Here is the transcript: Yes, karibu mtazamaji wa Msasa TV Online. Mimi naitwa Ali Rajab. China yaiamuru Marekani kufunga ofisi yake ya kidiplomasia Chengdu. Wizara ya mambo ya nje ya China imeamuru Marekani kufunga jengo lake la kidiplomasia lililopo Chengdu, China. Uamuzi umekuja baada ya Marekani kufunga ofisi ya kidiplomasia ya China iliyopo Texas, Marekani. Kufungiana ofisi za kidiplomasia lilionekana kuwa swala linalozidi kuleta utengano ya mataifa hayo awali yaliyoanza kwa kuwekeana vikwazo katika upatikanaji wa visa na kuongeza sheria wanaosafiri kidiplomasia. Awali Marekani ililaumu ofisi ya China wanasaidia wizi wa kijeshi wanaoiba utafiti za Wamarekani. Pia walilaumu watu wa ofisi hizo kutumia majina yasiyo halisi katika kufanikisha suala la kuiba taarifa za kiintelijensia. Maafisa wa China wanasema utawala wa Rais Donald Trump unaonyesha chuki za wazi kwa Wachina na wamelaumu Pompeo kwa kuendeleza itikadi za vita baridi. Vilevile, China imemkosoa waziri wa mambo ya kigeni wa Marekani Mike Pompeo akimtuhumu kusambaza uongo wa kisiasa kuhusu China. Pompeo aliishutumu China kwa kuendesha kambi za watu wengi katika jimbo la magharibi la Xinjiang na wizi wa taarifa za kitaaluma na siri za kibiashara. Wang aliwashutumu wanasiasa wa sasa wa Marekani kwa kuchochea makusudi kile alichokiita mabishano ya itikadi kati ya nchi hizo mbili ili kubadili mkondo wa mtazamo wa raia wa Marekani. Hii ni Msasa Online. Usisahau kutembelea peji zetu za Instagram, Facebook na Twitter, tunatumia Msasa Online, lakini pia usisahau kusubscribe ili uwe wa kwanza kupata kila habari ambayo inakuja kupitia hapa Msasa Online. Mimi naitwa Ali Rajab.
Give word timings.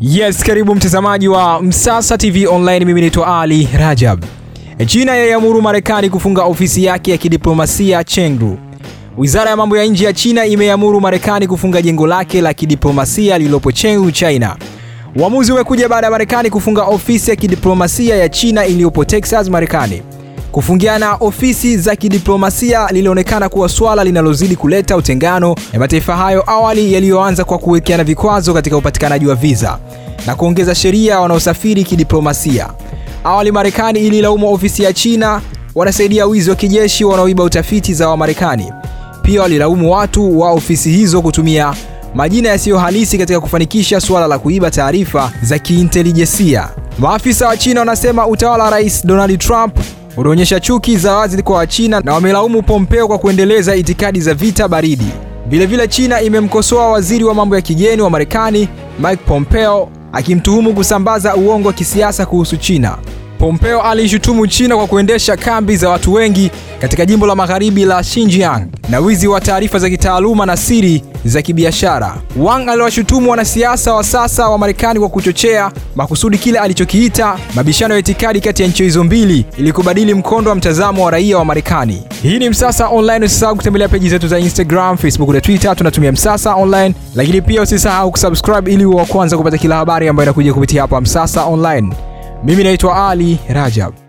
Yes, 0.00 0.44
karibu 0.44 0.74
mtazamaji 0.74 1.28
wa 1.28 1.62
Msasa 1.62 2.18
TV 2.18 2.46
Online. 2.46 2.84
Mimi 2.84 3.00
naitwa 3.00 3.40
Ali 3.40 3.68
Rajab. 3.78 4.24
China 4.86 5.16
yaiamuru 5.16 5.62
Marekani 5.62 6.10
kufunga 6.10 6.42
ofisi 6.44 6.84
yake 6.84 7.10
ya 7.10 7.16
kidiplomasia 7.16 8.04
Chengdu. 8.04 8.58
Wizara 9.18 9.50
ya 9.50 9.56
mambo 9.56 9.76
ya 9.76 9.84
nje 9.84 10.04
ya 10.04 10.12
China 10.12 10.46
imeamuru 10.46 11.00
Marekani 11.00 11.46
kufunga 11.46 11.82
jengo 11.82 12.06
lake 12.06 12.40
la 12.40 12.54
kidiplomasia 12.54 13.38
lililopo 13.38 13.72
Chengdu, 13.72 14.10
China. 14.10 14.56
Uamuzi 15.16 15.52
umekuja 15.52 15.88
baada 15.88 16.06
ya 16.06 16.10
Marekani 16.10 16.50
kufunga 16.50 16.82
ofisi 16.84 17.30
ya 17.30 17.36
kidiplomasia 17.36 18.16
ya 18.16 18.28
China 18.28 18.66
iliyopo 18.66 19.04
Texas, 19.04 19.48
Marekani. 19.48 20.02
Kufungiana 20.56 21.14
ofisi 21.20 21.76
za 21.78 21.96
kidiplomasia 21.96 22.88
lilionekana 22.92 23.48
kuwa 23.48 23.68
swala 23.68 24.04
linalozidi 24.04 24.56
kuleta 24.56 24.96
utengano 24.96 25.54
ya 25.72 25.78
mataifa 25.78 26.16
hayo 26.16 26.44
awali 26.50 26.92
yaliyoanza 26.92 27.44
kwa 27.44 27.58
kuwekeana 27.58 28.04
vikwazo 28.04 28.54
katika 28.54 28.76
upatikanaji 28.76 29.26
wa 29.26 29.34
visa 29.34 29.78
na 30.26 30.34
kuongeza 30.34 30.74
sheria 30.74 31.20
wanaosafiri 31.20 31.84
kidiplomasia. 31.84 32.68
Awali 33.24 33.52
Marekani 33.52 34.00
ililaumu 34.00 34.52
ofisi 34.52 34.82
ya 34.82 34.92
China 34.92 35.40
wanasaidia 35.74 36.26
wizi 36.26 36.50
wa 36.50 36.56
kijeshi 36.56 37.04
wanaoiba 37.04 37.44
utafiti 37.44 37.94
za 37.94 38.08
Wamarekani. 38.08 38.72
Pia 39.22 39.42
walilaumu 39.42 39.92
watu 39.92 40.40
wa 40.40 40.50
ofisi 40.50 40.90
hizo 40.90 41.22
kutumia 41.22 41.74
majina 42.14 42.48
yasiyo 42.48 42.78
halisi 42.78 43.18
katika 43.18 43.40
kufanikisha 43.40 44.00
suala 44.00 44.26
la 44.26 44.38
kuiba 44.38 44.70
taarifa 44.70 45.32
za 45.42 45.58
kiintelijensia. 45.58 46.68
Maafisa 46.98 47.48
wa 47.48 47.56
China 47.56 47.80
wanasema 47.80 48.26
utawala 48.26 48.64
wa 48.64 48.70
Rais 48.70 49.06
Donald 49.06 49.38
Trump 49.38 49.76
unaonyesha 50.16 50.60
chuki 50.60 50.96
za 50.96 51.12
wazi 51.16 51.42
kwa 51.42 51.56
Wachina 51.56 52.00
na 52.00 52.12
wamelaumu 52.14 52.62
Pompeo 52.62 53.08
kwa 53.08 53.18
kuendeleza 53.18 53.76
itikadi 53.76 54.20
za 54.20 54.34
vita 54.34 54.68
baridi. 54.68 55.06
Vilevile, 55.48 55.88
China 55.88 56.20
imemkosoa 56.22 56.90
waziri 56.90 57.24
wa 57.24 57.34
mambo 57.34 57.56
ya 57.56 57.62
kigeni 57.62 58.02
wa 58.02 58.10
Marekani 58.10 58.68
Mike 58.98 59.22
Pompeo 59.26 59.88
akimtuhumu 60.12 60.74
kusambaza 60.74 61.36
uongo 61.36 61.68
wa 61.68 61.74
kisiasa 61.74 62.26
kuhusu 62.26 62.56
China. 62.56 62.98
Pompeo 63.38 63.82
aliishutumu 63.82 64.46
China 64.46 64.76
kwa 64.76 64.86
kuendesha 64.86 65.36
kambi 65.36 65.76
za 65.76 65.88
watu 65.88 66.12
wengi 66.12 66.50
katika 66.80 67.06
jimbo 67.06 67.26
la 67.26 67.34
magharibi 67.34 67.84
la 67.84 68.02
Xinjiang 68.02 68.66
na 68.88 68.98
wizi 69.00 69.28
wa 69.28 69.40
taarifa 69.40 69.78
za 69.78 69.90
kitaaluma 69.90 70.46
na 70.46 70.56
siri 70.56 71.02
za 71.24 71.42
kibiashara. 71.42 72.14
Wang 72.36 72.68
aliwashutumu 72.72 73.30
wanasiasa 73.30 73.94
wa 73.94 74.04
sasa 74.04 74.48
wa 74.48 74.58
Marekani 74.58 75.00
kwa 75.00 75.08
kuchochea 75.08 75.70
makusudi 75.96 76.38
kile 76.38 76.58
alichokiita 76.58 77.36
mabishano 77.54 77.94
ya 77.94 78.00
itikadi 78.00 78.40
kati 78.40 78.62
ya 78.62 78.68
nchi 78.68 78.82
hizo 78.82 79.04
mbili 79.04 79.46
ili 79.58 79.72
kubadili 79.72 80.14
mkondo 80.14 80.50
wa 80.50 80.56
mtazamo 80.56 81.04
wa 81.04 81.10
raia 81.10 81.38
wa 81.38 81.44
Marekani. 81.44 82.02
Hii 82.22 82.38
ni 82.38 82.48
Msasa 82.50 82.88
Online. 82.88 83.24
Usisahau 83.26 83.56
kutembelea 83.56 83.88
peji 83.88 84.08
zetu 84.08 84.28
za 84.28 84.38
Instagram, 84.38 84.96
Facebook 84.96 85.28
na 85.30 85.40
Twitter, 85.40 85.76
tunatumia 85.76 86.12
Msasa 86.12 86.54
Online, 86.54 86.94
lakini 87.14 87.42
pia 87.42 87.62
usisahau 87.62 88.10
kusubscribe 88.10 88.72
ili 88.72 88.84
uwe 88.84 88.96
wa 88.96 89.06
kwanza 89.06 89.36
kupata 89.36 89.58
kila 89.58 89.76
habari 89.76 90.08
ambayo 90.08 90.24
inakuja 90.24 90.54
kupitia 90.54 90.82
hapa 90.82 91.00
Msasa 91.00 91.44
Online. 91.44 91.94
Mimi 92.44 92.64
naitwa 92.64 93.08
Ali 93.10 93.38
Rajab. 93.48 94.05